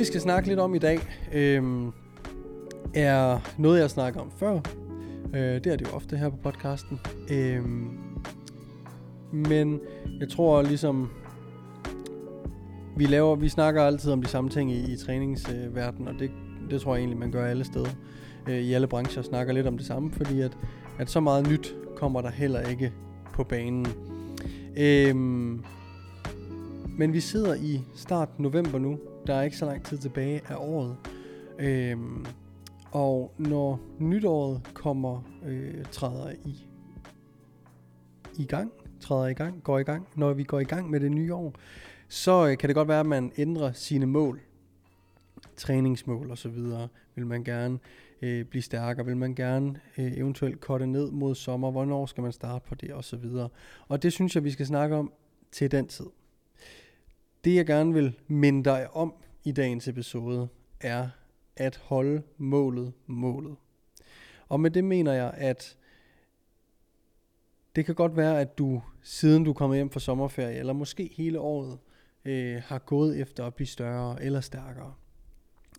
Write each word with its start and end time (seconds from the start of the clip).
Vi 0.00 0.04
skal 0.04 0.20
snakke 0.20 0.48
lidt 0.48 0.58
om 0.58 0.74
i 0.74 0.78
dag, 0.78 0.98
øh, 1.32 1.62
er 2.94 3.38
noget 3.58 3.80
jeg 3.80 3.90
snakker 3.90 4.20
om 4.20 4.30
før. 4.36 4.60
Øh, 5.34 5.40
det 5.40 5.66
er 5.66 5.76
det 5.76 5.88
jo 5.88 5.92
ofte 5.92 6.16
her 6.16 6.28
på 6.28 6.36
podcasten. 6.36 7.00
Øh, 7.30 7.62
men 9.32 9.80
jeg 10.20 10.28
tror 10.28 10.62
ligesom, 10.62 11.10
vi 12.96 13.06
laver, 13.06 13.36
vi 13.36 13.48
snakker 13.48 13.82
altid 13.82 14.12
om 14.12 14.22
de 14.22 14.28
samme 14.28 14.50
ting 14.50 14.72
i, 14.72 14.92
i 14.92 14.96
træningsverdenen, 14.96 16.08
og 16.08 16.14
det, 16.18 16.30
det 16.70 16.80
tror 16.80 16.94
jeg 16.94 17.00
egentlig, 17.00 17.18
man 17.18 17.30
gør 17.30 17.46
alle 17.46 17.64
steder. 17.64 17.90
Øh, 18.48 18.58
I 18.58 18.72
alle 18.72 18.86
brancher 18.86 19.22
snakker 19.22 19.52
lidt 19.52 19.66
om 19.66 19.76
det 19.76 19.86
samme, 19.86 20.12
fordi 20.12 20.40
at, 20.40 20.58
at 20.98 21.10
så 21.10 21.20
meget 21.20 21.48
nyt 21.48 21.74
kommer 21.96 22.20
der 22.20 22.30
heller 22.30 22.60
ikke 22.60 22.92
på 23.32 23.44
banen. 23.44 23.86
Øhm, 24.76 25.64
men 26.98 27.12
vi 27.12 27.20
sidder 27.20 27.54
i 27.54 27.80
start 27.94 28.28
november 28.38 28.78
nu. 28.78 28.98
Der 29.26 29.34
er 29.34 29.42
ikke 29.42 29.56
så 29.56 29.66
lang 29.66 29.84
tid 29.84 29.98
tilbage 29.98 30.40
af 30.48 30.56
året. 30.56 30.96
Øhm, 31.58 32.26
og 32.92 33.34
når 33.38 33.80
nytåret 33.98 34.60
kommer, 34.74 35.22
øh, 35.46 35.84
træder 35.84 36.30
i, 36.44 36.66
i 38.38 38.44
gang, 38.44 38.72
træder 39.00 39.26
i 39.26 39.32
gang, 39.32 39.62
går 39.62 39.78
i 39.78 39.82
gang, 39.82 40.08
når 40.16 40.32
vi 40.32 40.44
går 40.44 40.60
i 40.60 40.64
gang 40.64 40.90
med 40.90 41.00
det 41.00 41.12
nye 41.12 41.34
år, 41.34 41.54
så 42.08 42.48
øh, 42.48 42.58
kan 42.58 42.68
det 42.68 42.76
godt 42.76 42.88
være, 42.88 43.00
at 43.00 43.06
man 43.06 43.32
ændrer 43.36 43.72
sine 43.72 44.06
mål. 44.06 44.40
Træningsmål 45.56 46.30
og 46.30 46.38
så 46.38 46.48
videre. 46.48 46.88
Vil 47.14 47.26
man 47.26 47.44
gerne 47.44 47.78
øh, 48.22 48.44
blive 48.44 48.62
stærkere? 48.62 49.06
Vil 49.06 49.16
man 49.16 49.34
gerne 49.34 49.80
øh, 49.98 50.12
eventuelt 50.18 50.60
korte 50.60 50.86
ned 50.86 51.10
mod 51.10 51.34
sommer? 51.34 51.70
Hvornår 51.70 52.06
skal 52.06 52.22
man 52.22 52.32
starte 52.32 52.64
på 52.68 52.74
det 52.74 52.92
og 52.92 53.04
så 53.04 53.16
videre? 53.16 53.48
Og 53.88 54.02
det 54.02 54.12
synes 54.12 54.34
jeg, 54.34 54.44
vi 54.44 54.50
skal 54.50 54.66
snakke 54.66 54.96
om 54.96 55.12
til 55.52 55.70
den 55.70 55.88
tid. 55.88 56.06
Det 57.44 57.54
jeg 57.54 57.66
gerne 57.66 57.94
vil 57.94 58.18
minde 58.26 58.64
dig 58.64 58.90
om 58.90 59.14
i 59.44 59.52
dagens 59.52 59.88
episode, 59.88 60.48
er 60.80 61.08
at 61.56 61.76
holde 61.76 62.22
målet 62.36 62.92
målet. 63.06 63.56
Og 64.48 64.60
med 64.60 64.70
det 64.70 64.84
mener 64.84 65.12
jeg, 65.12 65.34
at 65.34 65.76
det 67.76 67.86
kan 67.86 67.94
godt 67.94 68.16
være, 68.16 68.40
at 68.40 68.58
du 68.58 68.82
siden 69.02 69.44
du 69.44 69.52
kommer 69.52 69.76
hjem 69.76 69.90
fra 69.90 70.00
sommerferie, 70.00 70.58
eller 70.58 70.72
måske 70.72 71.10
hele 71.16 71.40
året, 71.40 71.78
øh, 72.24 72.62
har 72.66 72.78
gået 72.78 73.20
efter 73.20 73.44
at 73.46 73.54
blive 73.54 73.66
større 73.66 74.22
eller 74.22 74.40
stærkere. 74.40 74.94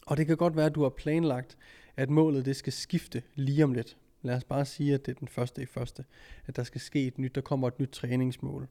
Og 0.05 0.17
det 0.17 0.27
kan 0.27 0.37
godt 0.37 0.55
være, 0.55 0.65
at 0.65 0.75
du 0.75 0.81
har 0.81 0.89
planlagt, 0.89 1.57
at 1.97 2.09
målet 2.09 2.45
det 2.45 2.55
skal 2.55 2.73
skifte 2.73 3.23
lige 3.35 3.63
om 3.63 3.73
lidt. 3.73 3.97
Lad 4.21 4.35
os 4.35 4.43
bare 4.43 4.65
sige, 4.65 4.93
at 4.93 5.05
det 5.05 5.11
er 5.11 5.19
den 5.19 5.27
første 5.27 5.61
i 5.61 5.65
første, 5.65 6.05
at 6.45 6.55
der 6.55 6.63
skal 6.63 6.81
ske 6.81 7.07
et 7.07 7.17
nyt, 7.17 7.35
der 7.35 7.41
kommer 7.41 7.67
et 7.67 7.79
nyt 7.79 7.89
træningsmål 7.89 8.67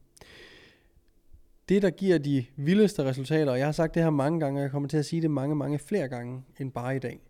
det, 1.70 1.82
der 1.82 1.90
giver 1.90 2.18
de 2.18 2.44
vildeste 2.56 3.04
resultater, 3.04 3.52
og 3.52 3.58
jeg 3.58 3.66
har 3.66 3.72
sagt 3.72 3.94
det 3.94 4.02
her 4.02 4.10
mange 4.10 4.40
gange, 4.40 4.60
og 4.60 4.62
jeg 4.62 4.70
kommer 4.70 4.88
til 4.88 4.96
at 4.96 5.04
sige 5.06 5.22
det 5.22 5.30
mange, 5.30 5.56
mange 5.56 5.78
flere 5.78 6.08
gange 6.08 6.42
end 6.58 6.72
bare 6.72 6.96
i 6.96 6.98
dag, 6.98 7.20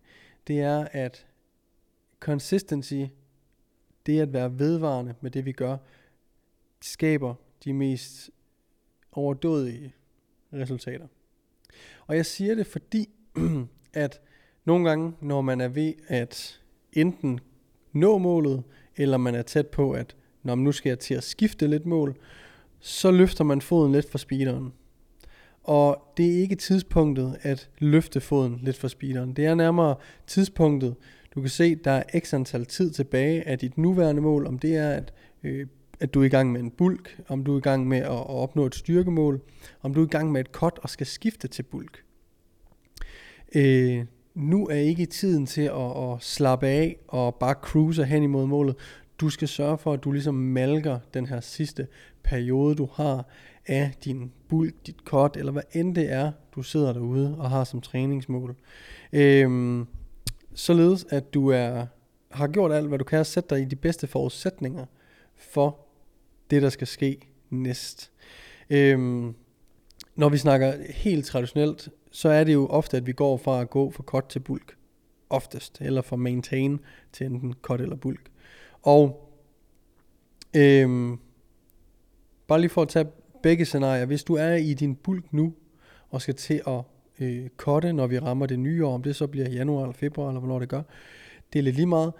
det 0.47 0.61
er, 0.61 0.89
at 0.93 1.27
consistency, 2.21 3.03
det 4.07 4.21
at 4.21 4.33
være 4.33 4.59
vedvarende 4.59 5.15
med 5.21 5.31
det, 5.31 5.47
vi 5.47 5.53
gør, 5.53 5.77
skaber 6.81 7.35
de 7.65 7.73
mest 7.73 8.31
overdådige 9.13 9.95
resultater. 10.53 11.07
Og 12.07 12.17
jeg 12.17 12.27
siger 12.27 12.55
det, 12.55 12.67
fordi 12.67 13.09
at 13.93 14.21
nogle 14.65 14.89
gange, 14.89 15.13
når 15.21 15.41
man 15.41 15.61
er 15.61 15.69
ved 15.69 15.93
at 16.09 16.61
enten 16.93 17.41
nå 17.93 18.19
målet, 18.19 18.63
eller 18.97 19.17
man 19.17 19.35
er 19.35 19.43
tæt 19.43 19.67
på, 19.67 19.93
at 19.93 20.17
når 20.43 20.55
nu 20.55 20.73
skal 20.73 20.91
jeg 20.91 20.99
til 20.99 21.15
at 21.15 21.25
skifte 21.25 21.67
lidt 21.67 21.87
mål, 21.87 22.17
så 22.81 23.11
løfter 23.11 23.45
man 23.45 23.61
foden 23.61 23.93
lidt 23.93 24.11
for 24.11 24.19
speederen. 24.19 24.73
Og 25.65 26.13
det 26.17 26.27
er 26.27 26.41
ikke 26.41 26.55
tidspunktet 26.55 27.37
at 27.43 27.71
løfte 27.79 28.21
foden 28.21 28.61
lidt 28.63 28.77
for 28.77 28.89
speederen. 28.89 29.33
Det 29.33 29.47
er 29.47 29.55
nærmere 29.55 29.95
tidspunktet, 30.27 30.95
du 31.35 31.41
kan 31.41 31.51
se, 31.51 31.75
der 31.75 31.91
er 31.91 32.03
x 32.19 32.35
antal 32.35 32.67
tid 32.67 32.91
tilbage 32.91 33.49
af 33.49 33.59
dit 33.59 33.79
nuværende 33.79 34.23
mål, 34.23 34.47
om 34.47 34.59
det 34.59 34.77
er, 34.77 34.91
at, 34.91 35.13
øh, 35.43 35.67
at 36.01 36.15
du 36.15 36.21
er 36.21 36.25
i 36.25 36.29
gang 36.29 36.53
med 36.53 36.61
en 36.61 36.71
bulk, 36.71 37.21
om 37.29 37.45
du 37.45 37.55
er 37.55 37.59
i 37.59 37.61
gang 37.61 37.89
med 37.89 37.99
at, 37.99 38.05
at 38.07 38.31
opnå 38.31 38.67
et 38.67 38.75
styrkemål, 38.75 39.41
om 39.83 39.95
du 39.95 40.03
er 40.03 40.07
i 40.07 40.11
gang 40.11 40.33
med 40.33 40.41
et 40.41 40.47
cut 40.47 40.79
og 40.83 40.91
skal 40.91 41.07
skifte 41.07 41.49
til 41.49 41.63
bulk. 41.63 42.05
Øh, 43.55 44.05
nu 44.35 44.67
er 44.67 44.75
ikke 44.75 45.07
tiden 45.07 45.47
til 45.47 45.63
at, 45.63 46.13
at 46.13 46.23
slappe 46.23 46.67
af 46.67 46.97
og 47.09 47.35
bare 47.35 47.55
cruise 47.55 48.05
hen 48.05 48.23
imod 48.23 48.47
målet. 48.47 48.77
Du 49.21 49.31
skal 49.31 49.49
sørge 49.49 49.79
for, 49.79 49.93
at 49.93 50.05
du 50.05 50.13
ligesom 50.13 50.35
malker 50.35 50.99
den 51.15 51.27
her 51.27 51.41
sidste 51.41 51.87
periode, 52.23 52.75
du 52.75 52.89
har 52.93 53.27
af 53.67 53.93
din 54.05 54.33
bulk, 54.49 54.75
dit 54.87 55.05
kort, 55.05 55.37
eller 55.37 55.53
hvad 55.53 55.63
end 55.73 55.95
det 55.95 56.13
er, 56.13 56.33
du 56.55 56.63
sidder 56.63 56.93
derude 56.93 57.37
og 57.39 57.51
har 57.51 57.65
som 57.65 57.81
træningsmål. 57.81 58.57
Øhm, 59.13 59.87
således 60.55 61.07
at 61.11 61.35
du 61.35 61.49
er, 61.49 61.87
har 62.31 62.49
gjort 62.49 62.73
alt, 62.73 62.89
hvad 62.89 62.99
du 62.99 63.05
kan, 63.05 63.19
og 63.19 63.27
sætte 63.27 63.55
dig 63.55 63.63
i 63.63 63.65
de 63.65 63.77
bedste 63.77 64.07
forudsætninger 64.07 64.87
for 65.37 65.87
det, 66.51 66.63
der 66.63 66.69
skal 66.69 66.87
ske 66.87 67.19
næst. 67.51 68.11
Øhm, 68.71 69.35
når 70.17 70.29
vi 70.29 70.39
snakker 70.39 70.75
helt 70.91 71.27
traditionelt, 71.27 71.89
så 72.11 72.29
er 72.29 72.45
det 72.45 72.53
jo 72.53 72.67
ofte, 72.67 72.97
at 72.97 73.07
vi 73.07 73.13
går 73.13 73.37
fra 73.37 73.61
at 73.61 73.71
gå 73.71 73.91
fra 73.91 74.03
cut 74.03 74.25
til 74.25 74.41
bulk. 74.41 74.77
Oftest. 75.31 75.79
Eller 75.81 76.03
fra 76.03 76.17
maintain 76.17 76.81
til 77.13 77.27
enten 77.27 77.55
cut 77.63 77.81
eller 77.81 77.97
bulk. 77.97 78.30
Og 78.83 79.33
øhm, 80.57 81.19
bare 82.47 82.61
lige 82.61 82.71
for 82.71 82.83
at 82.83 82.89
tage 82.89 83.07
begge 83.43 83.65
scenarier. 83.65 84.07
Hvis 84.07 84.25
du 84.25 84.35
er 84.35 84.55
i 84.55 84.75
din 84.75 84.95
bulk 84.95 85.33
nu, 85.33 85.53
og 86.11 86.23
skal 86.23 86.35
til 86.35 86.63
at 86.67 86.83
øh, 87.21 87.49
cutte, 87.57 87.93
når 87.93 88.07
vi 88.07 88.19
rammer 88.19 88.47
det 88.47 88.59
nye 88.59 88.87
år, 88.87 88.95
om 88.95 89.03
det 89.03 89.17
så 89.17 89.27
bliver 89.27 89.49
januar 89.49 89.83
eller 89.83 89.93
februar, 89.93 90.29
eller 90.29 90.41
hvornår 90.41 90.59
det 90.59 90.69
gør, 90.69 90.83
det 91.53 91.59
er 91.59 91.63
lidt 91.63 91.77
lige 91.77 91.87
meget. 91.87 92.13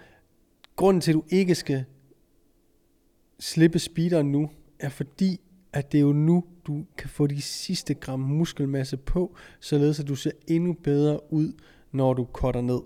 Grunden 0.75 1.01
til, 1.01 1.11
at 1.11 1.15
du 1.15 1.23
ikke 1.29 1.55
skal 1.55 1.85
slippe 3.39 3.79
speederen 3.79 4.31
nu, 4.31 4.49
er 4.79 4.89
fordi, 4.89 5.41
at 5.73 5.91
det 5.91 5.97
er 5.97 6.01
jo 6.01 6.13
nu, 6.13 6.43
du 6.67 6.85
kan 6.97 7.09
få 7.09 7.27
de 7.27 7.41
sidste 7.41 7.93
gram 7.93 8.19
muskelmasse 8.19 8.97
på, 8.97 9.35
således 9.59 9.99
at 9.99 10.07
du 10.07 10.15
ser 10.15 10.31
endnu 10.47 10.73
bedre 10.73 11.33
ud, 11.33 11.53
når 11.91 12.13
du 12.13 12.27
cutter 12.33 12.61
ned. 12.61 12.81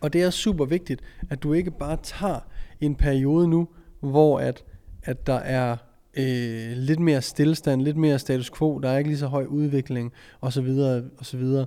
Og 0.00 0.12
det 0.12 0.22
er 0.22 0.30
super 0.30 0.64
vigtigt, 0.64 1.00
at 1.30 1.42
du 1.42 1.52
ikke 1.52 1.70
bare 1.70 1.96
tager 2.02 2.40
en 2.80 2.94
periode 2.94 3.48
nu, 3.48 3.68
hvor 4.00 4.40
at, 4.40 4.64
at 5.02 5.26
der 5.26 5.34
er 5.38 5.76
øh, 6.14 6.76
lidt 6.76 7.00
mere 7.00 7.22
stillestand, 7.22 7.82
lidt 7.82 7.96
mere 7.96 8.18
status 8.18 8.50
quo, 8.50 8.78
der 8.78 8.88
er 8.88 8.98
ikke 8.98 9.10
lige 9.10 9.18
så 9.18 9.26
høj 9.26 9.44
udvikling, 9.44 10.12
og 10.40 10.52
så 10.52 10.60
videre, 10.60 11.04
og 11.18 11.26
så 11.26 11.36
videre. 11.36 11.66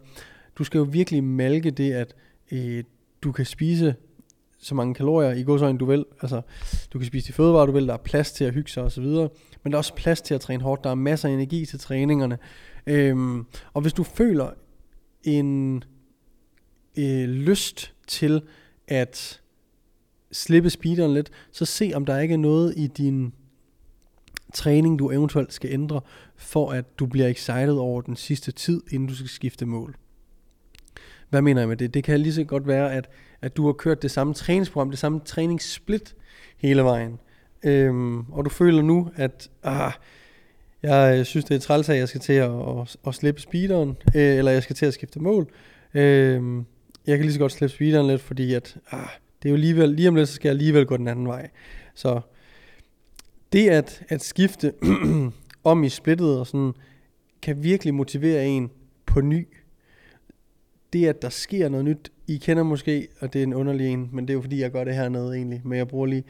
Du 0.58 0.64
skal 0.64 0.78
jo 0.78 0.84
virkelig 0.84 1.24
malke 1.24 1.72
det, 1.72 1.94
at 1.94 2.16
øh, 2.52 2.84
du 3.22 3.32
kan 3.32 3.46
spise 3.46 3.96
så 4.58 4.76
mange 4.76 4.94
kalorier 4.94 5.32
i 5.32 5.44
godsøjne 5.44 5.78
du 5.78 5.86
vil. 5.86 6.06
Altså, 6.22 6.42
du 6.94 7.00
kan 7.00 7.08
spise 7.08 7.28
de 7.28 7.34
fødevarer 7.34 7.66
du 7.66 7.72
vil, 7.72 7.88
der 7.88 7.94
er 7.94 7.98
plads 7.98 8.32
til 8.32 8.44
at 8.44 8.54
hygge 8.54 8.72
sig 8.72 8.84
og 8.84 8.92
så 8.92 9.02
videre. 9.02 9.30
Men 9.64 9.72
der 9.72 9.76
er 9.76 9.80
også 9.80 9.94
plads 9.94 10.22
til 10.22 10.34
at 10.34 10.42
træne 10.42 10.64
hårdt. 10.64 10.84
Der 10.84 10.90
er 10.90 10.96
masser 10.96 11.30
af 11.30 11.34
energi 11.34 11.66
til 11.66 11.80
træningerne. 11.80 12.38
Øhm, 12.88 13.46
og 13.74 13.82
hvis 13.82 13.94
du 13.94 14.04
føler 14.04 14.50
en 15.24 15.84
øh, 16.98 17.30
lyst 17.30 17.94
til 18.08 18.42
at 18.88 19.42
slippe 20.32 20.70
speederen 20.70 21.14
lidt, 21.14 21.32
så 21.52 21.66
se 21.66 21.92
om 21.96 22.06
der 22.06 22.20
ikke 22.20 22.34
er 22.34 22.38
noget 22.38 22.74
i 22.78 22.88
din 22.88 23.34
træning, 24.54 25.00
du 25.00 25.12
eventuelt 25.12 25.54
skal 25.54 25.70
ændre, 25.72 26.02
for 26.36 26.72
at 26.72 27.00
du 27.00 27.06
bliver 27.06 27.28
excited 27.28 27.74
over 27.74 28.02
den 28.02 28.16
sidste 28.16 28.52
tid, 28.52 28.82
inden 28.92 29.08
du 29.08 29.16
skal 29.16 29.30
skifte 29.30 29.66
mål. 29.66 29.96
Hvad 31.30 31.42
mener 31.42 31.62
jeg 31.62 31.70
med 31.70 31.78
det? 31.78 31.94
Det 31.94 32.04
kan 32.04 32.20
lige 32.20 32.34
så 32.34 32.44
godt 32.44 32.68
være, 32.68 32.94
at, 32.94 33.10
at 33.42 33.58
du 33.58 33.66
har 33.66 33.74
kørt 33.74 34.02
det 34.02 34.12
samme 34.12 34.34
træningsprogram, 34.34 34.90
det 34.90 35.00
samme 35.00 35.20
træningssplit 35.26 36.16
hele 36.58 36.84
vejen. 36.84 37.20
Øhm, 37.64 38.32
og 38.32 38.46
du 38.46 38.50
føler 38.50 38.82
nu, 38.82 39.10
at 39.16 39.50
ah, 39.64 39.92
jeg 40.84 41.26
synes, 41.26 41.46
det 41.46 41.56
er 41.56 41.60
træls, 41.60 41.90
at 41.90 41.98
jeg 41.98 42.08
skal 42.08 42.22
til 42.22 42.34
at, 42.34 42.52
at, 42.52 42.96
at 43.08 43.16
slippe 43.16 43.42
speederen, 43.42 43.98
øh, 44.16 44.38
eller 44.38 44.52
jeg 44.52 44.64
skal 44.64 44.76
til 44.76 44.86
at 44.86 44.94
skifte 44.94 45.20
mål. 45.20 45.52
Øhm, 45.94 46.66
jeg 47.08 47.18
kan 47.18 47.26
lige 47.26 47.34
så 47.34 47.40
godt 47.40 47.52
slippe 47.52 47.76
speederen 47.76 48.08
lidt, 48.08 48.22
fordi 48.22 48.54
at, 48.54 48.78
ah, 48.92 49.08
det 49.44 49.50
er 49.50 49.50
jo 49.50 49.56
alligevel, 49.56 49.90
lige 49.90 50.08
om 50.08 50.16
lidt, 50.16 50.30
så 50.30 50.36
skal 50.36 50.50
jeg 50.50 50.54
alligevel 50.54 50.86
gå 50.86 50.98
den 50.98 51.08
anden 51.08 51.28
vej. 51.28 51.50
Så 51.96 52.22
det 53.54 53.70
at, 53.70 54.04
at 54.10 54.24
skifte 54.24 54.74
om 55.64 55.84
i 55.84 55.90
splittet 55.90 56.40
og 56.40 56.48
sådan, 56.48 56.74
kan 57.42 57.64
virkelig 57.64 57.94
motivere 57.94 58.48
en 58.48 58.72
på 59.06 59.22
ny. 59.22 59.48
Det 60.94 61.08
at 61.08 61.22
der 61.22 61.30
sker 61.30 61.70
noget 61.70 61.86
nyt, 61.86 62.12
I 62.28 62.38
kender 62.38 62.64
måske, 62.64 63.08
og 63.20 63.34
det 63.34 63.40
er 63.40 63.44
en 63.44 63.54
underlig 63.54 63.88
en, 63.88 64.10
men 64.12 64.28
det 64.28 64.34
er 64.34 64.36
jo 64.36 64.42
fordi, 64.42 64.62
jeg 64.62 64.72
gør 64.72 64.84
det 64.84 64.96
hernede 64.96 65.36
egentlig, 65.36 65.62
men 65.66 65.78
jeg 65.78 65.88
bruger 65.88 66.06
lige, 66.06 66.24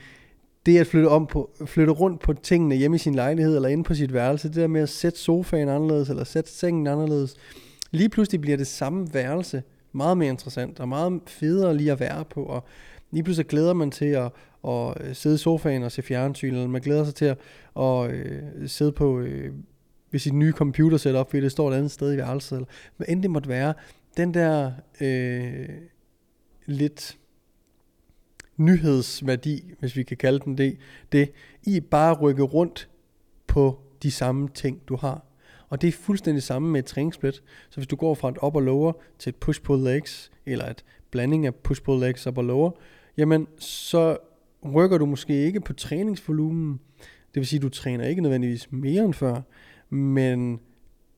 det 0.65 0.77
at 0.77 0.87
flytte, 0.87 1.07
om 1.07 1.27
på, 1.27 1.51
flytte 1.65 1.93
rundt 1.93 2.21
på 2.21 2.33
tingene 2.33 2.75
hjemme 2.75 2.95
i 2.95 2.97
sin 2.97 3.15
lejlighed, 3.15 3.55
eller 3.55 3.69
inde 3.69 3.83
på 3.83 3.93
sit 3.93 4.13
værelse, 4.13 4.47
det 4.47 4.55
der 4.55 4.67
med 4.67 4.81
at 4.81 4.89
sætte 4.89 5.19
sofaen 5.19 5.69
anderledes, 5.69 6.09
eller 6.09 6.23
sætte 6.23 6.51
sengen 6.51 6.87
anderledes, 6.87 7.35
lige 7.91 8.09
pludselig 8.09 8.41
bliver 8.41 8.57
det 8.57 8.67
samme 8.67 9.13
værelse 9.13 9.63
meget 9.91 10.17
mere 10.17 10.29
interessant, 10.29 10.79
og 10.79 10.89
meget 10.89 11.21
federe 11.27 11.77
lige 11.77 11.91
at 11.91 11.99
være 11.99 12.25
på, 12.25 12.43
og 12.43 12.63
lige 13.11 13.23
pludselig 13.23 13.47
glæder 13.47 13.73
man 13.73 13.91
til 13.91 14.05
at, 14.05 14.31
at 14.67 15.01
øh, 15.01 15.15
sidde 15.15 15.35
i 15.35 15.37
sofaen 15.37 15.83
og 15.83 15.91
se 15.91 16.01
fjernsyn, 16.01 16.53
eller 16.53 16.67
man 16.67 16.81
glæder 16.81 17.05
sig 17.05 17.15
til 17.15 17.25
at, 17.25 17.37
at, 17.79 18.11
øh, 18.11 18.69
sidde 18.69 18.91
på 18.91 19.19
øh, 19.19 19.53
ved 20.11 20.19
sit 20.19 20.33
nye 20.33 20.51
computer 20.51 20.97
setup, 20.97 21.29
fordi 21.29 21.41
det 21.43 21.51
står 21.51 21.71
et 21.71 21.75
andet 21.75 21.91
sted 21.91 22.13
i 22.13 22.17
værelset, 22.17 22.55
eller 22.55 22.67
hvad 22.97 23.07
end 23.09 23.21
det 23.21 23.31
måtte 23.31 23.49
være, 23.49 23.73
den 24.17 24.33
der 24.33 24.71
øh, 25.01 25.69
lidt 26.65 27.17
nyhedsværdi, 28.57 29.73
hvis 29.79 29.95
vi 29.95 30.03
kan 30.03 30.17
kalde 30.17 30.39
den 30.39 30.57
det, 30.57 30.77
det 31.11 31.31
i 31.63 31.79
bare 31.79 32.13
rykke 32.13 32.43
rundt 32.43 32.89
på 33.47 33.79
de 34.03 34.11
samme 34.11 34.49
ting, 34.53 34.81
du 34.87 34.95
har. 34.95 35.25
Og 35.71 35.81
det 35.81 35.87
er 35.87 35.91
fuldstændig 35.91 36.43
samme 36.43 36.69
med 36.69 36.79
et 36.79 36.85
træningssplit. 36.85 37.35
Så 37.69 37.75
hvis 37.75 37.87
du 37.87 37.95
går 37.95 38.15
fra 38.15 38.29
et 38.29 38.37
upper 38.43 38.59
lower 38.59 38.93
til 39.19 39.29
et 39.29 39.35
push-pull 39.35 39.83
legs, 39.83 40.31
eller 40.45 40.65
et 40.65 40.83
blanding 41.11 41.45
af 41.45 41.53
push-pull 41.55 41.99
legs 41.99 42.27
upper 42.27 42.41
lower, 42.41 42.71
jamen 43.17 43.47
så 43.57 44.17
rykker 44.75 44.97
du 44.97 45.05
måske 45.05 45.45
ikke 45.45 45.61
på 45.61 45.73
træningsvolumen. 45.73 46.79
Det 46.99 47.39
vil 47.39 47.47
sige, 47.47 47.57
at 47.57 47.63
du 47.63 47.69
træner 47.69 48.07
ikke 48.07 48.21
nødvendigvis 48.21 48.71
mere 48.71 49.03
end 49.03 49.13
før, 49.13 49.41
men 49.89 50.59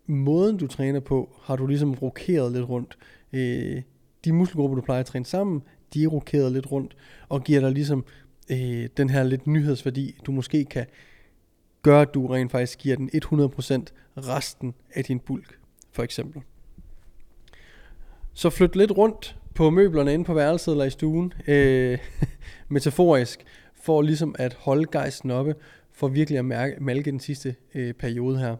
måden 0.08 0.58
du 0.58 0.68
træner 0.68 1.00
på, 1.00 1.36
har 1.44 1.56
du 1.56 1.68
ligesom 1.68 1.94
rokeret 1.94 2.52
lidt 2.52 2.70
rundt. 2.70 2.98
Øh, 3.34 3.82
de 4.26 4.34
muskelgrupper, 4.34 4.76
du 4.76 4.82
plejer 4.82 5.00
at 5.00 5.06
træne 5.06 5.26
sammen, 5.26 5.62
de 5.94 6.04
er 6.04 6.08
rokeret 6.08 6.52
lidt 6.52 6.72
rundt, 6.72 6.96
og 7.30 7.44
giver 7.44 7.60
dig 7.60 7.72
ligesom 7.72 8.06
øh, 8.52 8.88
den 8.98 9.10
her 9.10 9.24
lidt 9.24 9.48
nyhedsværdi, 9.48 10.16
du 10.26 10.32
måske 10.32 10.66
kan 10.66 10.86
gør, 11.84 12.02
at 12.02 12.14
du 12.14 12.28
rent 12.28 12.52
faktisk 12.52 12.80
giver 12.80 12.96
den 12.96 13.10
100% 13.10 13.18
resten 14.18 14.74
af 14.94 15.04
din 15.04 15.20
bulk, 15.20 15.60
for 15.92 16.04
eksempel. 16.04 16.42
Så 18.34 18.50
flyt 18.50 18.76
lidt 18.76 18.92
rundt 18.92 19.38
på 19.56 19.70
møblerne 19.70 20.14
inde 20.14 20.26
på 20.26 20.34
værelset 20.34 20.72
eller 20.72 20.86
i 20.86 20.90
stuen, 20.90 21.34
øh, 21.48 22.00
metaforisk, 22.70 23.46
for 23.74 24.02
ligesom 24.02 24.36
at 24.40 24.54
holde 24.54 24.86
gejsten 24.92 25.32
oppe, 25.32 25.56
for 25.92 26.08
virkelig 26.08 26.40
at 26.40 26.46
mærke, 26.46 26.76
malke 26.80 27.12
den 27.12 27.20
sidste 27.20 27.56
øh, 27.76 27.94
periode 27.94 28.40
her. 28.40 28.56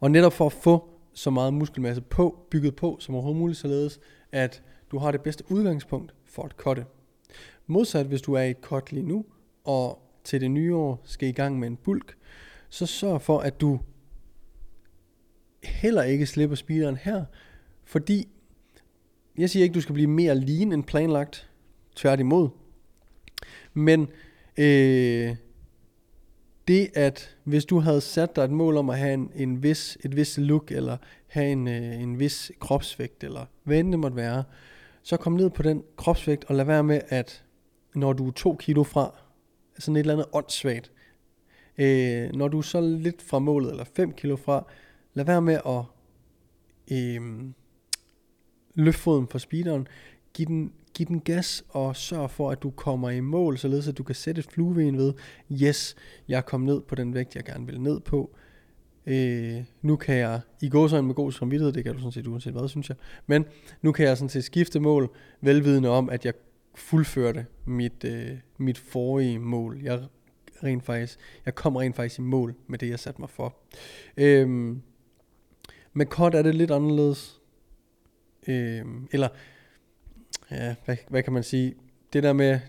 Og 0.00 0.10
netop 0.10 0.32
for 0.32 0.46
at 0.46 0.52
få 0.52 0.88
så 1.12 1.30
meget 1.30 1.54
muskelmasse 1.54 2.02
på, 2.02 2.46
bygget 2.50 2.76
på 2.76 2.96
som 3.00 3.14
overhovedet 3.14 3.40
muligt, 3.40 3.58
således 3.58 4.00
at 4.32 4.62
du 4.90 4.98
har 4.98 5.10
det 5.10 5.20
bedste 5.20 5.44
udgangspunkt 5.48 6.14
for 6.24 6.42
at 6.42 6.50
cutte. 6.50 6.86
Modsat 7.66 8.06
hvis 8.06 8.22
du 8.22 8.34
er 8.34 8.42
i 8.42 8.50
et 8.50 8.56
cut 8.60 8.92
lige 8.92 9.06
nu, 9.06 9.24
og 9.64 10.09
til 10.24 10.40
det 10.40 10.50
nye 10.50 10.74
år 10.74 11.00
skal 11.04 11.28
i 11.28 11.32
gang 11.32 11.58
med 11.58 11.68
en 11.68 11.76
bulk, 11.76 12.16
så 12.68 12.86
sørg 12.86 13.22
for, 13.22 13.38
at 13.38 13.60
du 13.60 13.80
heller 15.62 16.02
ikke 16.02 16.26
slipper 16.26 16.56
speederen 16.56 16.96
her, 16.96 17.24
fordi 17.84 18.28
jeg 19.38 19.50
siger 19.50 19.62
ikke, 19.62 19.74
du 19.74 19.80
skal 19.80 19.92
blive 19.92 20.06
mere 20.06 20.34
lean 20.34 20.72
end 20.72 20.84
planlagt, 20.84 21.50
tværtimod. 21.96 22.48
Men 23.74 24.08
øh, 24.56 25.36
det 26.68 26.90
at 26.94 27.36
hvis 27.44 27.64
du 27.64 27.78
havde 27.78 28.00
sat 28.00 28.36
dig 28.36 28.44
et 28.44 28.50
mål 28.50 28.76
om 28.76 28.90
at 28.90 28.98
have 28.98 29.14
en, 29.14 29.30
en 29.34 29.62
vis, 29.62 29.98
et 30.04 30.16
vis 30.16 30.38
look, 30.38 30.70
eller 30.70 30.96
have 31.26 31.52
en, 31.52 31.68
øh, 31.68 32.02
en 32.02 32.18
vis 32.18 32.52
kropsvægt, 32.60 33.24
eller 33.24 33.46
hvad 33.64 33.78
end 33.78 33.92
det 33.92 33.98
måtte 33.98 34.16
være, 34.16 34.44
så 35.02 35.16
kom 35.16 35.32
ned 35.32 35.50
på 35.50 35.62
den 35.62 35.82
kropsvægt, 35.96 36.44
og 36.44 36.54
lad 36.54 36.64
være 36.64 36.84
med, 36.84 37.00
at 37.08 37.44
når 37.94 38.12
du 38.12 38.28
er 38.28 38.32
to 38.32 38.56
kilo 38.56 38.82
fra, 38.82 39.14
sådan 39.80 39.96
et 39.96 40.00
eller 40.00 40.14
andet 40.14 40.26
åndssvagt, 40.32 40.92
øh, 41.78 42.32
når 42.32 42.48
du 42.48 42.58
er 42.58 42.62
så 42.62 42.80
lidt 42.80 43.22
fra 43.22 43.38
målet, 43.38 43.70
eller 43.70 43.84
5 43.84 44.12
kilo 44.12 44.36
fra, 44.36 44.66
lad 45.14 45.24
være 45.24 45.42
med 45.42 45.58
at 45.66 45.82
øh, 46.92 47.50
løfte 48.74 49.00
foden 49.00 49.28
fra 49.28 49.38
speederen, 49.38 49.88
giv 50.34 50.46
den, 50.46 50.72
giv 50.94 51.06
den 51.06 51.20
gas 51.20 51.64
og 51.68 51.96
sørg 51.96 52.30
for, 52.30 52.50
at 52.50 52.62
du 52.62 52.70
kommer 52.70 53.10
i 53.10 53.20
mål, 53.20 53.58
således 53.58 53.88
at 53.88 53.98
du 53.98 54.02
kan 54.02 54.14
sætte 54.14 54.38
et 54.38 54.46
flueben 54.46 54.96
ved, 54.98 55.12
yes, 55.52 55.96
jeg 56.28 56.36
er 56.36 56.40
kommet 56.40 56.74
ned 56.74 56.80
på 56.80 56.94
den 56.94 57.14
vægt, 57.14 57.36
jeg 57.36 57.44
gerne 57.44 57.66
vil 57.66 57.80
ned 57.80 58.00
på. 58.00 58.30
Øh, 59.06 59.64
nu 59.82 59.96
kan 59.96 60.16
jeg, 60.16 60.40
i 60.62 60.68
gå 60.68 60.88
sådan 60.88 61.04
med 61.04 61.14
god 61.14 61.32
samvittighed, 61.32 61.72
det 61.72 61.84
kan 61.84 61.92
du 61.92 61.98
sådan 61.98 62.12
set 62.12 62.26
uanset 62.26 62.52
hvad, 62.52 62.68
synes 62.68 62.88
jeg, 62.88 62.96
men 63.26 63.44
nu 63.82 63.92
kan 63.92 64.06
jeg 64.06 64.16
sådan 64.16 64.28
set 64.28 64.44
skifte 64.44 64.80
mål, 64.80 65.16
velvidende 65.40 65.88
om, 65.88 66.10
at 66.10 66.24
jeg 66.24 66.34
fuldførte 66.74 67.46
mit, 67.64 68.04
øh, 68.04 68.38
mit 68.58 68.78
forrige 68.78 69.38
mål. 69.38 69.80
Jeg 69.82 70.00
rent 70.64 70.84
faktisk, 70.84 71.18
jeg 71.46 71.54
kom 71.54 71.76
rent 71.76 71.96
faktisk 71.96 72.18
i 72.18 72.22
mål 72.22 72.54
med 72.66 72.78
det, 72.78 72.88
jeg 72.88 72.98
satte 72.98 73.20
mig 73.20 73.30
for. 73.30 73.56
Øhm, 74.16 74.82
med 75.92 76.06
kort 76.06 76.34
er 76.34 76.42
det 76.42 76.54
lidt 76.54 76.70
anderledes. 76.70 77.40
Øhm, 78.48 79.08
eller, 79.12 79.28
ja, 80.50 80.74
hvad, 80.84 80.96
hvad 81.08 81.22
kan 81.22 81.32
man 81.32 81.42
sige? 81.42 81.74
Det 82.12 82.22
der 82.22 82.32
med, 82.32 82.60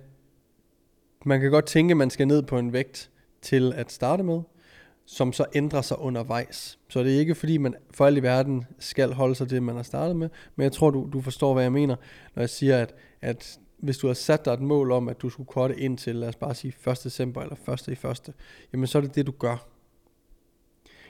man 1.26 1.42
kan 1.42 1.52
godt 1.52 1.66
tænke, 1.66 1.92
at 1.92 1.98
man 1.98 2.10
skal 2.10 2.28
ned 2.28 2.44
på 2.44 2.58
en 2.58 2.74
vægt 2.74 3.12
til 3.42 3.74
at 3.74 3.92
starte 3.92 4.24
med, 4.24 4.42
som 5.06 5.34
så 5.34 5.46
ændrer 5.56 5.82
sig 5.82 6.00
undervejs. 6.00 6.80
Så 6.90 7.04
det 7.04 7.16
er 7.16 7.20
ikke 7.20 7.36
fordi, 7.36 7.58
man 7.58 7.76
for 7.92 8.06
alt 8.06 8.18
i 8.18 8.24
verden 8.24 8.66
skal 8.80 9.14
holde 9.14 9.36
sig 9.36 9.48
til 9.48 9.56
det, 9.56 9.64
man 9.64 9.76
har 9.76 9.84
startet 9.84 10.16
med, 10.16 10.30
men 10.56 10.64
jeg 10.64 10.72
tror, 10.72 10.90
du, 10.90 11.10
du 11.14 11.22
forstår, 11.22 11.54
hvad 11.54 11.64
jeg 11.64 11.72
mener, 11.72 11.96
når 12.36 12.42
jeg 12.42 12.50
siger, 12.50 12.78
at, 12.78 12.94
at 13.22 13.60
hvis 13.82 13.98
du 13.98 14.08
har 14.08 14.14
sat 14.14 14.46
dig 14.46 14.54
et 14.54 14.62
mål 14.62 14.92
om, 14.92 15.10
at 15.10 15.22
du 15.22 15.30
skulle 15.30 15.48
korte 15.48 15.80
ind 15.80 15.98
til, 15.98 16.16
lad 16.16 16.28
os 16.28 16.36
bare 16.36 16.56
sige 16.56 16.74
1. 16.92 17.02
december 17.04 17.42
eller 17.42 17.70
1. 17.70 17.88
i 17.88 17.96
første, 17.96 18.34
jamen 18.74 18.88
så 18.88 18.98
er 18.98 19.02
det 19.02 19.16
det, 19.16 19.28
du 19.28 19.32
gør. 19.32 19.68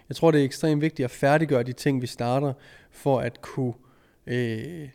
Jeg 0.10 0.16
tror, 0.16 0.32
det 0.32 0.42
er 0.42 0.46
ekstremt 0.46 0.82
vigtigt 0.82 1.04
at 1.04 1.12
færdiggøre 1.12 1.64
de 1.64 1.74
ting, 1.74 2.02
vi 2.02 2.08
starter, 2.08 2.54
for 2.92 3.20
at 3.20 3.42
kunne 3.42 3.74
øh, 4.28 4.90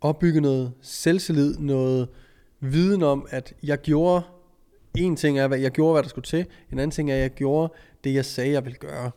opbygge 0.00 0.40
noget 0.40 0.72
selvtillid, 0.80 1.58
noget 1.58 2.08
viden 2.60 3.02
om, 3.02 3.26
at 3.30 3.54
jeg 3.62 3.78
gjorde, 3.78 4.22
en 4.94 5.16
ting 5.16 5.38
er, 5.38 5.48
at 5.48 5.62
jeg 5.62 5.70
gjorde, 5.70 5.92
hvad 5.92 6.02
der 6.02 6.08
skulle 6.08 6.24
til, 6.24 6.46
en 6.72 6.78
anden 6.78 6.90
ting 6.90 7.10
er, 7.10 7.14
at 7.14 7.20
jeg 7.20 7.30
gjorde 7.30 7.72
det, 8.04 8.14
jeg 8.14 8.24
sagde, 8.24 8.52
jeg 8.52 8.64
ville 8.64 8.78
gøre. 8.78 9.10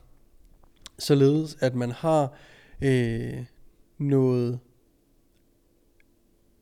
Således, 0.99 1.57
at 1.59 1.75
man 1.75 1.91
har 1.91 2.33
øh, 2.81 3.45
noget 3.97 4.59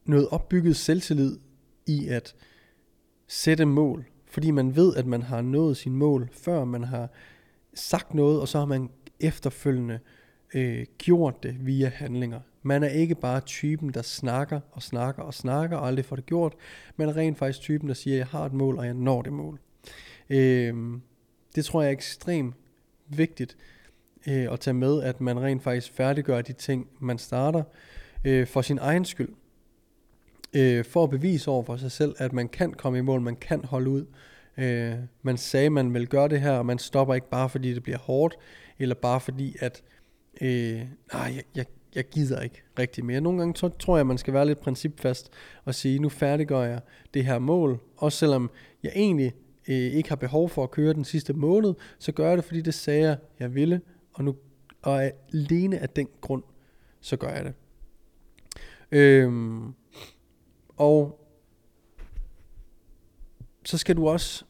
noget 0.06 0.28
opbygget 0.32 0.76
selvtillid 0.76 1.38
i 1.86 2.08
at 2.08 2.36
sætte 3.28 3.66
mål, 3.66 4.06
fordi 4.26 4.52
man 4.52 4.76
ved, 4.76 4.96
at 4.96 5.06
man 5.06 5.22
har 5.22 5.42
nået 5.42 5.78
sin 5.78 5.96
mål, 5.96 6.30
før 6.32 6.66
man 6.66 6.84
har 6.84 7.10
sagt 7.74 8.14
noget, 8.14 8.42
og 8.42 8.48
så 8.48 8.58
har 8.60 8.66
man 8.66 8.90
efterfølgende 9.20 10.00
øh, 10.54 10.86
gjort 10.98 11.44
det 11.44 11.66
via 11.66 11.88
handlinger. 11.96 12.40
Man 12.62 12.84
er 12.84 12.88
ikke 12.88 13.16
bare 13.16 13.42
typen, 13.42 13.90
der 13.90 14.02
snakker 14.02 14.60
og 14.72 14.82
snakker 14.82 15.24
og 15.24 15.34
snakker 15.34 15.78
og 15.78 15.88
aldrig 15.88 16.06
får 16.06 16.16
det 16.16 16.26
gjort. 16.26 16.54
Man 16.96 17.10
er 17.10 17.16
rent 17.16 17.38
faktisk 17.38 17.62
typen, 17.62 17.88
der 17.88 17.94
siger, 17.94 18.18
jeg 18.18 18.28
har 18.28 18.46
et 18.46 18.54
mål, 18.54 18.78
og 18.78 18.86
jeg 18.86 18.94
når 18.94 19.22
det 19.22 19.34
mål. 19.34 19.60
Øh, 20.30 21.00
det 21.56 21.66
tror 21.66 21.82
jeg 21.82 21.88
er 21.88 21.94
ekstremt 21.94 22.56
vigtigt 23.08 23.58
øh, 24.28 24.52
at 24.52 24.60
tage 24.60 24.74
med, 24.74 25.04
at 25.04 25.22
man 25.22 25.42
rent 25.42 25.64
faktisk 25.64 25.92
færdiggør 25.92 26.42
de 26.42 26.54
ting, 26.54 26.88
man 27.00 27.18
starter 27.18 27.64
øh, 28.26 28.48
for 28.48 28.62
sin 28.62 28.78
egen 28.78 29.06
skyld 29.06 29.34
øh, 30.56 30.86
for 30.86 31.04
at 31.04 31.10
bevise 31.10 31.52
over 31.52 31.64
for 31.64 31.78
sig 31.78 31.92
selv, 31.92 32.16
at 32.18 32.34
man 32.34 32.50
kan 32.50 32.74
komme 32.74 33.00
i 33.00 33.02
mål, 33.02 33.22
man 33.22 33.36
kan 33.36 33.66
holde 33.66 33.90
ud. 33.90 34.06
Øh, 34.58 34.94
man 35.22 35.38
sagde, 35.38 35.70
man 35.70 35.94
vil 35.94 36.08
gøre 36.08 36.28
det 36.28 36.42
her, 36.42 36.52
og 36.52 36.66
man 36.66 36.80
stopper 36.80 37.14
ikke 37.14 37.30
bare 37.30 37.50
fordi 37.50 37.74
det 37.74 37.84
bliver 37.84 37.98
hårdt, 37.98 38.36
eller 38.80 38.96
bare 38.96 39.20
fordi 39.20 39.56
at, 39.60 39.84
øh, 40.42 40.82
nej, 41.14 41.34
jeg, 41.36 41.44
jeg, 41.56 41.66
jeg 41.96 42.10
gider 42.10 42.42
ikke 42.42 42.64
rigtig 42.80 43.06
mere. 43.06 43.22
Nogle 43.22 43.40
gange 43.40 43.54
tror, 43.54 43.70
tror 43.70 43.98
jeg, 43.98 44.08
man 44.08 44.18
skal 44.18 44.34
være 44.34 44.46
lidt 44.46 44.60
principfast 44.60 45.32
og 45.66 45.76
sige, 45.76 46.00
nu 46.00 46.10
færdiggør 46.10 46.62
jeg 46.62 46.82
det 47.14 47.26
her 47.26 47.40
mål, 47.40 47.80
også 47.98 48.18
selvom 48.18 48.52
jeg 48.84 48.92
egentlig 48.96 49.34
øh, 49.68 49.76
ikke 49.76 50.10
har 50.10 50.16
behov 50.16 50.50
for 50.50 50.64
at 50.64 50.72
køre 50.72 50.94
den 50.94 51.04
sidste 51.04 51.34
måned, 51.34 51.74
så 52.00 52.12
gør 52.12 52.28
jeg 52.28 52.38
det, 52.38 52.46
fordi 52.46 52.62
det 52.62 52.74
sagde 52.74 53.08
jeg, 53.08 53.18
jeg 53.40 53.56
ville, 53.56 53.82
og 54.14 54.24
nu 54.24 54.36
og 54.84 55.04
alene 55.34 55.80
af 55.80 55.90
den 55.90 56.08
grund, 56.22 56.44
så 57.02 57.18
gør 57.18 57.30
jeg 57.30 57.46
det. 57.46 57.54
Øhm, 58.92 59.74
og 60.78 61.20
så 63.66 63.78
skal 63.78 63.96
du 63.96 64.10
også, 64.10 64.46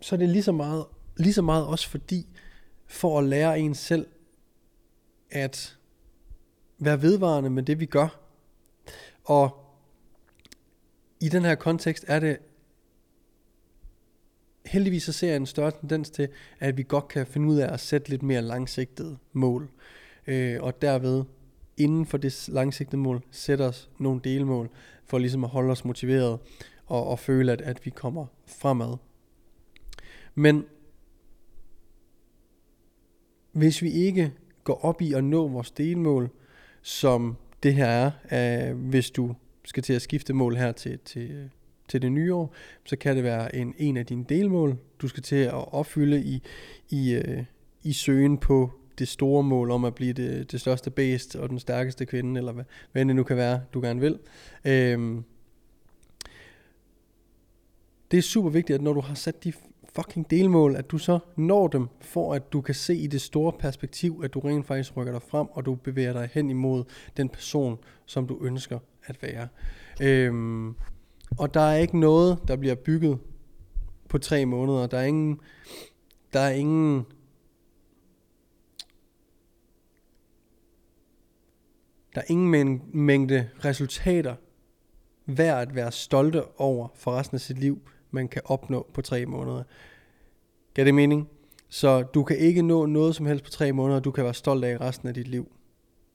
så 0.00 0.14
er 0.14 0.18
det 0.18 0.28
lige 0.28 0.42
så 0.42 0.52
meget, 0.52 0.86
lige 1.16 1.32
så 1.32 1.42
meget 1.42 1.66
også 1.66 1.88
fordi, 1.88 2.28
for 2.86 3.18
at 3.18 3.24
lære 3.24 3.60
en 3.60 3.74
selv, 3.74 4.06
at 5.30 5.78
være 6.78 7.02
vedvarende 7.02 7.50
med 7.50 7.62
det, 7.62 7.80
vi 7.80 7.86
gør. 7.86 8.20
Og 9.24 9.64
i 11.20 11.28
den 11.28 11.44
her 11.44 11.54
kontekst 11.54 12.04
er 12.08 12.20
det 12.20 12.38
heldigvis 14.66 15.02
så 15.02 15.12
ser 15.12 15.28
jeg 15.28 15.36
en 15.36 15.46
større 15.46 15.70
tendens 15.70 16.10
til, 16.10 16.28
at 16.60 16.76
vi 16.76 16.82
godt 16.82 17.08
kan 17.08 17.26
finde 17.26 17.48
ud 17.48 17.56
af 17.56 17.72
at 17.72 17.80
sætte 17.80 18.08
lidt 18.08 18.22
mere 18.22 18.42
langsigtede 18.42 19.18
mål. 19.32 19.70
Øh, 20.26 20.62
og 20.62 20.82
derved 20.82 21.24
inden 21.76 22.06
for 22.06 22.18
det 22.18 22.48
langsigtede 22.48 22.96
mål 22.96 23.22
sætte 23.30 23.62
os 23.62 23.90
nogle 23.98 24.20
delmål, 24.24 24.70
for 25.04 25.18
ligesom 25.18 25.44
at 25.44 25.50
holde 25.50 25.70
os 25.70 25.84
motiveret 25.84 26.38
og, 26.86 27.06
og 27.06 27.18
føle, 27.18 27.52
at, 27.52 27.60
at 27.60 27.84
vi 27.84 27.90
kommer 27.90 28.26
fremad. 28.46 28.96
Men 30.34 30.64
hvis 33.52 33.82
vi 33.82 33.90
ikke 33.90 34.32
går 34.64 34.84
op 34.84 35.02
i 35.02 35.12
at 35.12 35.24
nå 35.24 35.48
vores 35.48 35.70
delmål, 35.70 36.30
som 36.82 37.36
det 37.62 37.74
her 37.74 38.10
er, 38.24 38.70
øh, 38.70 38.78
hvis 38.78 39.10
du 39.10 39.34
skal 39.64 39.82
til 39.82 39.92
at 39.92 40.02
skifte 40.02 40.32
mål 40.32 40.56
her 40.56 40.72
til, 40.72 40.98
til, 41.04 41.50
til 41.88 42.02
det 42.02 42.12
nye 42.12 42.34
år, 42.34 42.54
så 42.84 42.96
kan 42.96 43.16
det 43.16 43.24
være 43.24 43.56
en, 43.56 43.74
en 43.78 43.96
af 43.96 44.06
dine 44.06 44.24
delmål, 44.28 44.78
du 44.98 45.08
skal 45.08 45.22
til 45.22 45.36
at 45.36 45.74
opfylde 45.74 46.24
i, 46.24 46.42
i, 46.90 47.14
øh, 47.14 47.44
i 47.82 47.92
søgen 47.92 48.38
på 48.38 48.70
det 48.98 49.08
store 49.08 49.42
mål 49.42 49.70
om 49.70 49.84
at 49.84 49.94
blive 49.94 50.12
det, 50.12 50.52
det 50.52 50.60
største 50.60 50.90
bæst 50.90 51.36
og 51.36 51.48
den 51.48 51.58
stærkeste 51.58 52.06
kvinde, 52.06 52.38
eller 52.38 52.52
hvad, 52.52 52.64
hvad 52.92 53.04
det 53.04 53.16
nu 53.16 53.22
kan 53.22 53.36
være, 53.36 53.60
du 53.74 53.80
gerne 53.80 54.00
vil. 54.00 54.18
Øhm, 54.64 55.24
det 58.10 58.18
er 58.18 58.22
super 58.22 58.50
vigtigt, 58.50 58.74
at 58.74 58.82
når 58.82 58.92
du 58.92 59.00
har 59.00 59.14
sat 59.14 59.44
de 59.44 59.52
fucking 59.96 60.30
delmål, 60.30 60.76
at 60.76 60.90
du 60.90 60.98
så 60.98 61.18
når 61.36 61.68
dem, 61.68 61.88
for 62.00 62.34
at 62.34 62.52
du 62.52 62.60
kan 62.60 62.74
se 62.74 62.94
i 62.94 63.06
det 63.06 63.20
store 63.20 63.52
perspektiv, 63.52 64.20
at 64.24 64.34
du 64.34 64.40
rent 64.40 64.66
faktisk 64.66 64.96
rykker 64.96 65.12
dig 65.12 65.22
frem, 65.22 65.46
og 65.50 65.66
du 65.66 65.74
bevæger 65.74 66.12
dig 66.12 66.30
hen 66.32 66.50
imod 66.50 66.84
den 67.16 67.28
person, 67.28 67.78
som 68.06 68.26
du 68.26 68.38
ønsker 68.42 68.78
at 69.04 69.22
være. 69.22 69.48
Øhm, 70.02 70.74
og 71.38 71.54
der 71.54 71.60
er 71.60 71.76
ikke 71.76 71.98
noget, 71.98 72.38
der 72.48 72.56
bliver 72.56 72.74
bygget 72.74 73.18
på 74.08 74.18
tre 74.18 74.46
måneder. 74.46 74.86
Der 74.86 74.98
er 74.98 75.04
ingen, 75.04 75.40
der 76.32 76.40
er 76.40 76.50
ingen 76.50 77.06
Der 82.14 82.20
er 82.20 82.24
ingen 82.28 82.80
mængde 82.92 83.48
resultater 83.64 84.34
værd 85.26 85.68
at 85.68 85.74
være 85.74 85.92
stolte 85.92 86.60
over 86.60 86.88
for 86.94 87.12
resten 87.12 87.34
af 87.34 87.40
sit 87.40 87.58
liv, 87.58 87.82
man 88.10 88.28
kan 88.28 88.42
opnå 88.44 88.86
på 88.94 89.02
tre 89.02 89.26
måneder. 89.26 89.62
Gør 90.74 90.84
det 90.84 90.94
mening? 90.94 91.28
Så 91.68 92.02
du 92.02 92.22
kan 92.22 92.36
ikke 92.36 92.62
nå 92.62 92.86
noget 92.86 93.14
som 93.14 93.26
helst 93.26 93.44
på 93.44 93.50
tre 93.50 93.72
måneder, 93.72 94.00
du 94.00 94.10
kan 94.10 94.24
være 94.24 94.34
stolt 94.34 94.64
af 94.64 94.80
resten 94.80 95.08
af 95.08 95.14
dit 95.14 95.28
liv. 95.28 95.52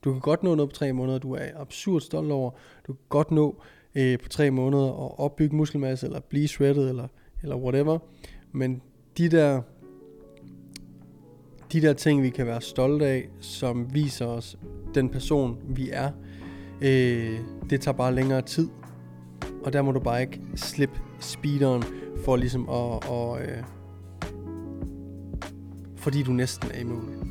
Du 0.04 0.12
kan 0.12 0.22
godt 0.22 0.44
nå 0.44 0.56
noget 0.56 0.70
på 0.70 0.76
tre 0.76 0.94
måneder, 0.94 1.20
du 1.20 1.34
er 1.34 1.46
absurd 1.56 2.02
stolt 2.02 2.32
over. 2.32 2.52
Du 2.88 2.94
kan 2.94 3.02
godt 3.10 3.32
nå 3.32 3.62
øh, 3.96 4.20
på 4.20 4.30
tre 4.30 4.52
måneder 4.52 5.06
at 5.06 5.20
opbygge 5.20 5.56
muskelmasse, 5.56 6.06
eller 6.06 6.20
blive 6.20 6.48
shredded, 6.48 6.90
eller, 6.90 7.08
eller 7.42 7.56
whatever. 7.56 8.00
Men 8.52 8.82
de 9.18 9.30
der, 9.30 9.62
de 11.72 11.82
der 11.82 11.94
ting, 11.94 12.24
vi 12.24 12.30
kan 12.30 12.46
være 12.46 12.62
stolte 12.62 13.06
af, 13.06 13.30
som 13.40 13.94
viser 13.94 14.26
os 14.26 14.58
den 14.96 15.10
person, 15.10 15.58
vi 15.68 15.90
er, 15.90 16.12
øh, 16.82 17.40
det 17.70 17.82
tager 17.82 17.98
bare 17.98 18.16
længere 18.16 18.42
tid. 18.42 18.70
Og 19.64 19.74
der 19.74 19.82
må 19.82 19.92
du 19.92 20.00
bare 20.00 20.22
ikke 20.22 20.42
slippe 20.56 21.00
speederen 21.20 21.84
for 22.26 22.36
ligesom 22.36 22.70
at, 22.70 23.10
og, 23.10 23.42
øh, 23.42 23.64
fordi 25.96 26.24
du 26.24 26.32
næsten 26.32 26.72
er 26.74 26.80
i 26.80 26.84
mål. 26.84 27.29